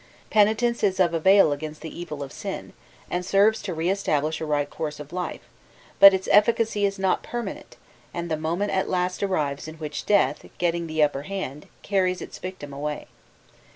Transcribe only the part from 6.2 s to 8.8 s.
efficacy is not permanent, and the moment